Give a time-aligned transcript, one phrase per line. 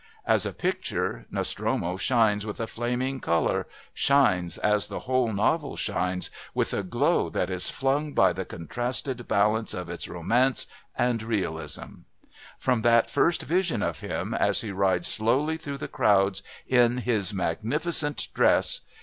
[0.25, 6.31] As a picture, Nostromo shines with a flaming colour, shines, as the whole novel shines,
[6.55, 10.65] with a glow that is flung by the contrasted balance of its romance
[10.97, 11.97] and realism.
[12.57, 17.31] From that first vision of him as he rides slowly through the crowds, in his
[17.31, 18.81] magnificent dress